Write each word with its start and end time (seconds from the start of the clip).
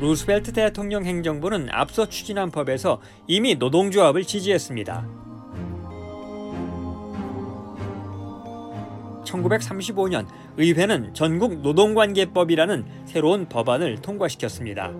루스벨트 0.00 0.52
대통령 0.54 1.04
행정부는 1.04 1.68
앞서 1.70 2.08
추진한 2.08 2.50
법에서 2.50 3.02
이미 3.26 3.54
노동조합을 3.54 4.24
지지했습니다. 4.24 5.06
1935년 9.24 10.26
의회는 10.56 11.12
전국 11.12 11.60
노동관계법이라는 11.60 12.86
새로운 13.04 13.46
법안을 13.46 14.00
통과시켰습니다. 14.00 14.90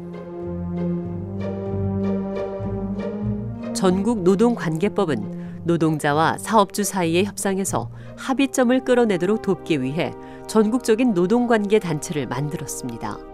전국 3.72 4.22
노동관계법은 4.22 5.62
노동자와 5.64 6.36
사업주 6.36 6.84
사이의 6.84 7.24
협상에서 7.24 7.90
합의점을 8.18 8.84
끌어내도록 8.84 9.40
돕기 9.40 9.80
위해 9.80 10.12
전국적인 10.46 11.14
노동관계 11.14 11.78
단체를 11.78 12.26
만들었습니다. 12.26 13.29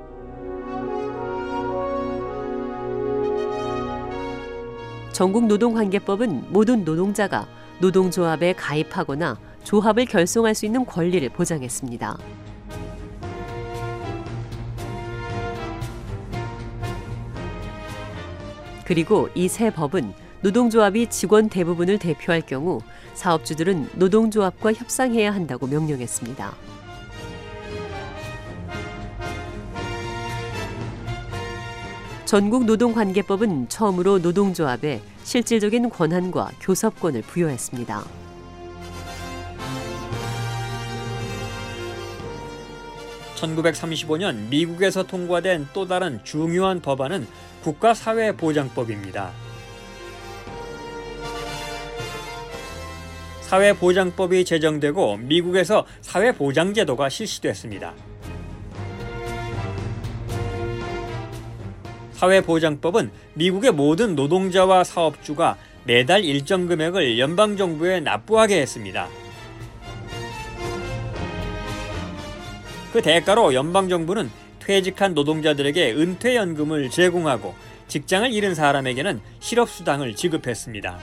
전국 5.16 5.46
노동관계법은 5.46 6.52
모든 6.52 6.84
노동자가 6.84 7.48
노동조합에 7.78 8.52
가입하거나 8.52 9.38
조합을 9.64 10.04
결성할 10.04 10.54
수 10.54 10.66
있는 10.66 10.84
권리를 10.84 11.26
보장했습니다. 11.30 12.18
그리고 18.84 19.30
이 19.34 19.48
새 19.48 19.70
법은 19.70 20.12
노동조합이 20.42 21.06
직원 21.06 21.48
대부분을 21.48 21.98
대표할 21.98 22.42
경우 22.42 22.82
사업주들은 23.14 23.92
노동조합과 23.94 24.74
협상해야 24.74 25.34
한다고 25.34 25.66
명령했습니다. 25.66 26.75
전국 32.26 32.64
노동관계법은 32.64 33.68
처음으로 33.68 34.18
노동조합에 34.18 35.00
실질적인 35.22 35.90
권한과 35.90 36.50
교섭권을 36.60 37.22
부여했습니다. 37.22 38.04
(1935년) 43.36 44.48
미국에서 44.48 45.04
통과된 45.04 45.68
또 45.72 45.86
다른 45.86 46.18
중요한 46.24 46.80
법안은 46.80 47.28
국가사회보장법입니다. 47.62 49.30
사회보장법이 53.42 54.44
제정되고 54.44 55.18
미국에서 55.18 55.86
사회보장제도가 56.00 57.08
실시됐습니다. 57.08 57.94
사회보장법은 62.16 63.10
미국의 63.34 63.72
모든 63.72 64.16
노동자와 64.16 64.84
사업주가 64.84 65.56
매달 65.84 66.24
일정 66.24 66.66
금액을 66.66 67.18
연방정부에 67.18 68.00
납부하게 68.00 68.60
했습니다. 68.60 69.08
그 72.92 73.02
대가로 73.02 73.54
연방정부는 73.54 74.30
퇴직한 74.58 75.14
노동자들에게 75.14 75.92
은퇴연금을 75.92 76.90
제공하고 76.90 77.54
직장을 77.88 78.32
잃은 78.32 78.54
사람에게는 78.54 79.20
실업수당을 79.38 80.16
지급했습니다. 80.16 80.98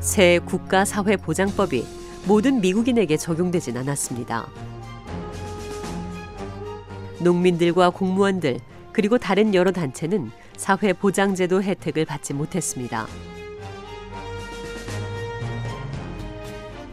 새 0.00 0.38
국가사회보장법이 0.46 1.84
모든 2.26 2.60
미국인에게 2.62 3.18
적용되진 3.18 3.76
않았습니다. 3.76 4.48
농민들과 7.20 7.90
공무원들 7.90 8.60
그리고 8.92 9.18
다른 9.18 9.54
여러 9.54 9.72
단체는 9.72 10.30
사회 10.56 10.92
보장제도 10.92 11.62
혜택을 11.62 12.04
받지 12.04 12.34
못했습니다. 12.34 13.06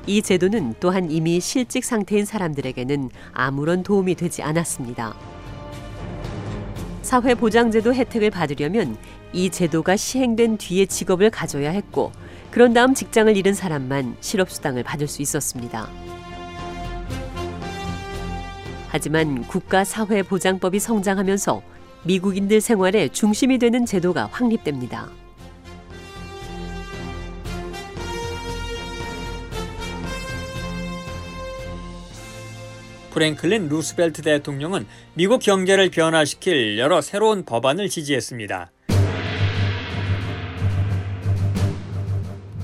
이 0.05 0.21
제도는 0.21 0.75
또한 0.79 1.11
이미 1.11 1.41
실직 1.41 1.83
상태인 1.83 2.23
사람들에게는 2.23 3.09
아무런 3.33 3.83
도움이 3.83 4.15
되지 4.15 4.41
않았습니다. 4.41 5.15
사회보장제도 7.01 7.93
혜택을 7.93 8.31
받으려면 8.31 8.97
이 9.33 9.49
제도가 9.49 9.95
시행된 9.95 10.57
뒤에 10.57 10.85
직업을 10.85 11.29
가져야 11.29 11.71
했고, 11.71 12.11
그런 12.51 12.73
다음 12.73 12.93
직장을 12.93 13.35
잃은 13.35 13.53
사람만 13.53 14.17
실업수당을 14.19 14.83
받을 14.83 15.07
수 15.07 15.21
있었습니다. 15.21 15.89
하지만 18.97 19.43
국가사회보장법이 19.43 20.79
성장하면서 20.79 21.61
미국인들 22.01 22.59
생활의 22.59 23.11
중심이 23.11 23.59
되는 23.59 23.85
제도가 23.85 24.27
확립됩니다. 24.31 25.07
프랭클린 33.11 33.69
루스벨트 33.69 34.23
대통령은 34.23 34.87
미국 35.13 35.43
경제를 35.43 35.91
변화시킬 35.91 36.79
여러 36.79 36.99
새로운 37.01 37.45
법안을 37.45 37.89
지지했습니다. 37.89 38.71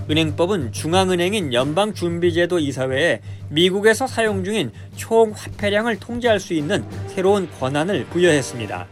은행법은 0.09 0.73
중앙은행인 0.73 1.53
연방준비제도 1.53 2.59
이사회에 2.59 3.21
미국에서 3.49 4.05
사용 4.05 4.43
중인 4.43 4.71
총 4.95 5.31
화폐량을 5.31 5.99
통제할 5.99 6.39
수 6.39 6.53
있는 6.53 6.83
새로운 7.07 7.49
권한을 7.59 8.05
부여했습니다. 8.05 8.87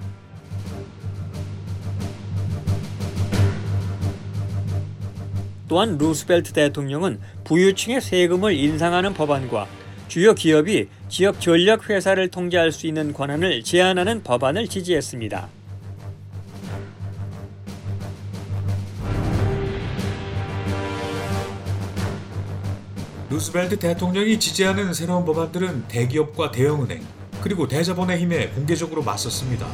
또한 5.68 5.98
루스벨트 5.98 6.52
대통령은 6.52 7.20
부유층의 7.46 8.02
세금을 8.02 8.54
인상하는 8.54 9.14
법안과 9.14 9.68
주요 10.10 10.34
기업이 10.34 10.90
지역 11.08 11.40
전력 11.40 11.90
회사를 11.90 12.28
통제할 12.28 12.74
수 12.74 12.88
있는 12.88 13.14
권한을 13.14 13.64
제한하는 13.64 14.24
법안을 14.24 14.68
지지했습니다. 14.68 15.61
루스벨트 23.32 23.80
대통령이 23.80 24.38
지지하는 24.38 24.94
새로운 24.94 25.24
법안들은 25.24 25.88
대기업과 25.88 26.52
대형은행 26.52 27.02
그리고 27.42 27.66
대자본의 27.66 28.20
힘에 28.20 28.50
공개적으로 28.50 29.02
맞섰습니다. 29.04 29.66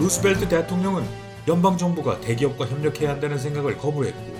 루스벨트 0.00 0.48
대통령은 0.48 1.04
연방 1.46 1.76
정부가 1.76 2.22
대기업과 2.22 2.68
협력해야 2.68 3.10
한다는 3.10 3.36
생각을 3.36 3.76
거부했고 3.76 4.34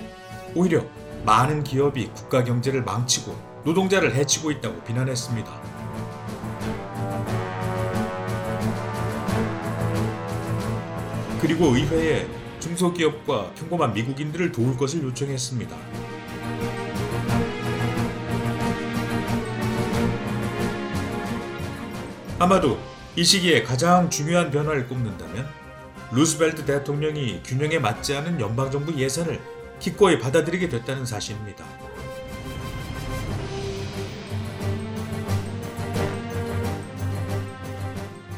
오히려 0.55 0.83
많은 1.23 1.63
기업이 1.63 2.07
국가 2.15 2.43
경제를 2.43 2.81
망치고 2.81 3.35
노동자를 3.63 4.15
해치고 4.15 4.49
있다고 4.49 4.81
비난했습니다. 4.85 5.51
그리고 11.39 11.75
의회에 11.75 12.42
중소기업과 12.63 13.51
평범한 13.55 13.93
미국인들을 13.93 14.53
도울 14.53 14.77
것을 14.77 15.03
요청했습니다. 15.03 15.75
아마도 22.39 22.79
이 23.17 23.23
시기에 23.23 23.63
가장 23.63 24.09
중요한 24.09 24.49
변화를 24.49 24.87
꼽는다면 24.87 25.45
루스벨트 26.13 26.63
대통령이 26.63 27.41
균형에 27.43 27.79
맞지 27.79 28.15
않은 28.15 28.39
연방정부 28.39 28.97
예산을 28.97 29.41
기꺼이 29.79 30.17
받아들이게 30.17 30.69
됐다는 30.69 31.05
사실입니다. 31.05 31.65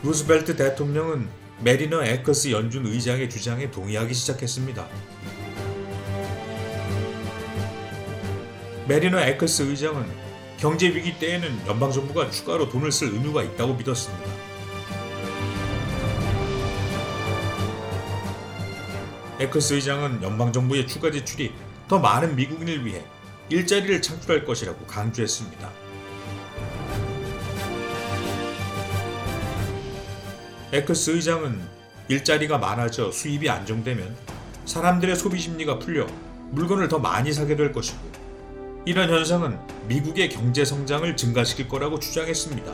루스벨트 0.04 0.56
대통령은 0.56 1.44
메리너 1.62 2.04
에클스 2.03 2.51
연준 2.52 2.86
의장의 2.86 3.30
주장에 3.30 3.72
동의하기 3.72 4.13
시작했습니다. 4.13 4.88
메리너 8.88 9.19
에클스 9.19 9.63
의장은 9.63 10.06
경제 10.57 10.88
위기 10.94 11.18
때에는 11.18 11.68
연방 11.68 11.92
정부가 11.92 12.30
추가로 12.30 12.69
돈을 12.69 12.92
쓸 12.92 13.07
의무가 13.07 13.42
있다고 13.44 13.74
믿었습니다. 13.75 14.30
에커스 19.40 19.74
의장은 19.75 20.24
연방 20.24 20.52
정부의 20.52 20.88
추가 20.88 21.10
지출이 21.10 21.54
더 21.88 22.00
많은 22.00 22.36
미국인을 22.36 22.86
위해 22.86 23.04
일자리를 23.50 24.02
창출할 24.02 24.46
것이라고 24.46 24.86
강조했습니다. 24.86 25.84
에클스 30.75 31.12
의장은 31.12 31.57
일자리가 32.10 32.57
많아져 32.57 33.10
수입이 33.10 33.50
안정되면 33.50 34.13
사람들의 34.66 35.16
소비 35.16 35.39
심리가 35.39 35.80
풀려 35.80 36.06
물건을 36.51 36.89
더 36.89 37.00
많이 37.00 37.31
사게 37.31 37.56
될 37.56 37.72
것이고 37.72 37.98
이런 38.83 39.10
현상은 39.10 39.57
미국의 39.88 40.27
경제 40.27 40.66
성장을 40.66 41.16
증가시킬 41.16 41.69
거라고 41.69 41.98
주장했습니다. 41.98 42.74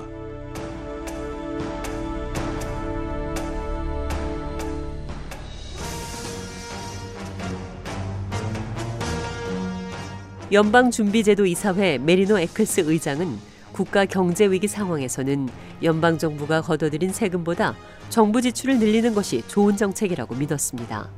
연방준비제도 10.51 11.45
이사회 11.45 11.99
메리노 11.99 12.39
에클스 12.39 12.81
의장은 12.81 13.50
국가 13.81 14.05
경제 14.05 14.45
위기 14.45 14.67
상황에서는 14.67 15.49
연방 15.81 16.19
정부가 16.19 16.61
걷어들인 16.61 17.11
세금보다 17.11 17.75
정부 18.09 18.39
지출을 18.39 18.77
늘리는 18.77 19.15
것이 19.15 19.41
좋은 19.47 19.75
정책이라고 19.75 20.35
믿었습니다. 20.35 21.09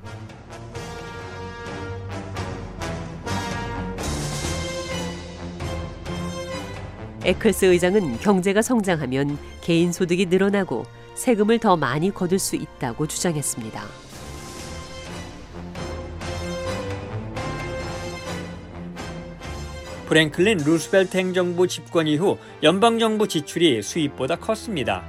에클스 7.25 7.65
의장은 7.65 8.19
경제가 8.19 8.61
성장하면 8.61 9.37
개인 9.59 9.91
소득이 9.91 10.27
늘어나고 10.27 10.85
세금을 11.15 11.59
더 11.59 11.75
많이 11.75 12.11
거둘 12.11 12.39
수 12.39 12.55
있다고 12.55 13.07
주장했습니다. 13.07 13.83
프랭클린 20.13 20.59
루스벨트 20.63 21.17
행정부 21.17 21.67
집권 21.67 22.05
이후 22.07 22.37
연방정부 22.61 23.27
지출이 23.27 23.81
수입보다 23.81 24.35
컸습니다. 24.35 25.03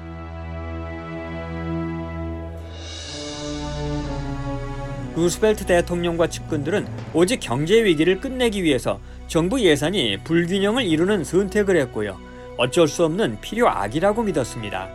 루스벨트 5.15 5.67
대통령과 5.67 6.29
측근들은 6.29 6.89
오직 7.13 7.41
경제 7.41 7.85
위기를 7.85 8.19
끝내기 8.19 8.63
위해서 8.63 8.99
정부 9.27 9.61
예산이 9.61 10.21
불균형을 10.25 10.87
이루는 10.87 11.23
선택을 11.23 11.77
했고요. 11.83 12.19
어쩔 12.57 12.89
수 12.89 13.05
없는 13.05 13.43
필요악이라고 13.43 14.23
믿었습니다. 14.23 14.89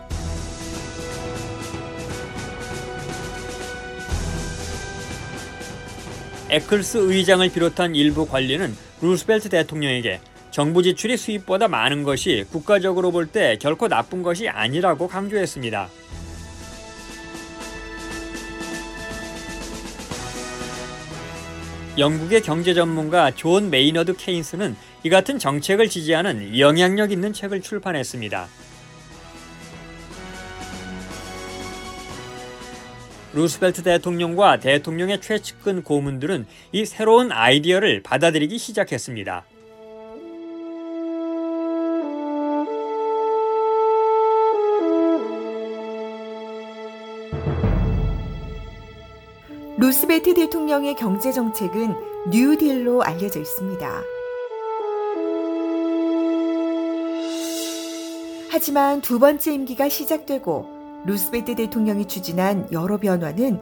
에클스 6.50 6.98
의장을 6.98 7.48
비롯한 7.52 7.94
일부 7.94 8.28
관리는 8.28 8.89
루스벨트 9.02 9.50
대통령에게 9.50 10.20
정부 10.52 10.82
지출이 10.84 11.16
수입보다 11.18 11.68
많은 11.68 12.04
것이 12.04 12.46
국가적으로 12.52 13.12
볼 13.12 13.28
때 13.28 13.58
결코 13.62 13.88
나쁜 13.88 14.24
것이 14.24 14.50
아니라고 14.50 15.08
강조했습니다. 15.08 15.90
영국의 21.98 22.42
경제 22.42 22.74
전문가 22.74 23.32
존 23.32 23.70
메이너드 23.70 24.16
케인스는 24.16 24.76
이 25.04 25.10
같은 25.10 25.38
정책을 25.38 25.90
지지하는 25.90 26.58
영향력 26.58 27.12
있는 27.12 27.34
책을 27.34 27.62
출판했습니다. 27.62 28.48
루스벨트 33.40 33.84
대통령과 33.84 34.60
대통령의 34.60 35.22
최측근 35.22 35.82
고문들은 35.82 36.46
이 36.74 36.86
새로운 36.86 37.32
아이디어를 37.32 38.04
받아들이기 38.04 38.58
시작했습니다. 38.58 39.46
루스벨트 49.78 50.34
대통령의 50.34 50.98
경제 50.98 51.32
정책은 51.32 51.96
뉴딜로 52.30 53.04
알려져 53.04 53.40
있습니다. 53.40 54.04
하지만 58.52 59.00
두 59.00 59.18
번째 59.18 59.54
임기가 59.54 59.88
시작되고 59.88 60.79
루스벨트 61.06 61.56
대통령이 61.56 62.06
추진한 62.06 62.68
여러 62.72 62.98
변화는 62.98 63.62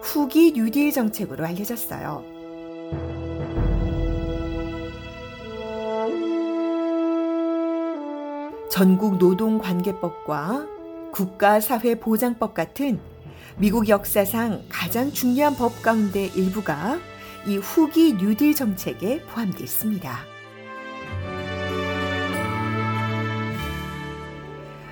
후기 0.00 0.52
뉴딜 0.52 0.92
정책으로 0.92 1.44
알려졌어요. 1.44 2.24
전국 8.70 9.18
노동관계법과 9.18 10.66
국가사회보장법 11.12 12.54
같은 12.54 13.00
미국 13.56 13.88
역사상 13.88 14.62
가장 14.68 15.10
중요한 15.10 15.56
법 15.56 15.82
가운데 15.82 16.26
일부가 16.26 16.98
이 17.46 17.56
후기 17.56 18.14
뉴딜 18.14 18.54
정책에 18.54 19.20
포함되어 19.22 19.64
있습니다. 19.64 20.37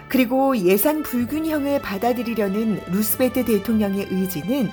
그리고 0.08 0.56
예산 0.56 1.02
불균형을 1.02 1.80
받아들이려는 1.82 2.80
루스베트 2.90 3.44
대통령의 3.44 4.06
의지는 4.10 4.70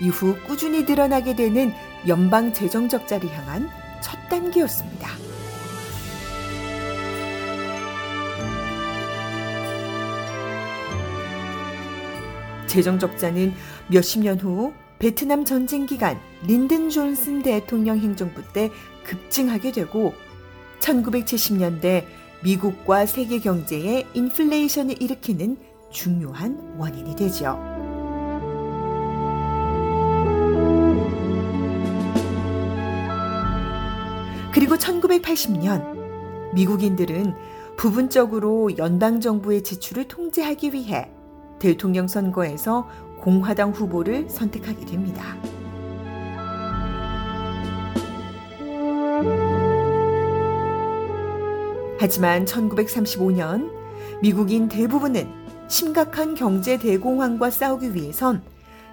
이후 0.00 0.36
꾸준히 0.46 0.84
드러나게 0.84 1.34
되는 1.34 1.72
연방 2.06 2.52
재정 2.52 2.88
적자를 2.88 3.30
향한 3.34 3.68
첫 4.02 4.18
단계였습니다. 4.28 5.08
재정 12.66 12.98
적자는 12.98 13.54
몇십 13.88 14.22
년 14.22 14.38
후 14.38 14.74
베트남 14.98 15.44
전쟁 15.44 15.86
기간 15.86 16.18
린든 16.46 16.90
존슨 16.90 17.42
대통령 17.42 17.98
행정부 17.98 18.42
때 18.52 18.70
급증하게 19.04 19.72
되고 19.72 20.14
1970년대 20.80 22.04
미국과 22.46 23.06
세계 23.06 23.40
경제에 23.40 24.06
인플레이션을 24.14 25.02
일으키는 25.02 25.56
중요한 25.90 26.76
원인이 26.78 27.16
되죠. 27.16 27.58
그리고 34.54 34.76
1980년 34.76 36.54
미국인들은 36.54 37.34
부분적으로 37.76 38.78
연방 38.78 39.20
정부의 39.20 39.64
지출을 39.64 40.06
통제하기 40.06 40.72
위해 40.72 41.10
대통령 41.58 42.06
선거에서 42.06 42.88
공화당 43.18 43.72
후보를 43.72 44.30
선택하게 44.30 44.86
됩니다. 44.86 45.36
하지만 52.06 52.44
1935년 52.44 53.68
미국인 54.22 54.68
대부분은 54.68 55.26
심각한 55.66 56.36
경제 56.36 56.78
대공황과 56.78 57.50
싸우기 57.50 57.96
위해선 57.96 58.44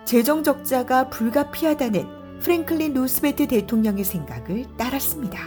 재정 0.04 0.44
적자가 0.44 1.10
불가피하다는 1.10 2.40
프랭클린 2.40 2.96
루스베트 2.96 3.48
대통령의 3.48 4.04
생각을 4.04 4.66
따랐습니다. 4.78 5.40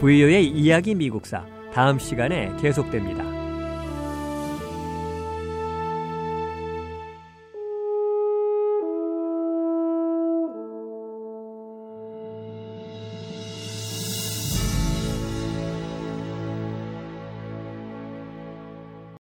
VO의 0.00 0.48
이야기 0.48 0.94
미국사 0.94 1.46
다음 1.72 1.98
시간에 1.98 2.54
계속됩니다. 2.60 3.35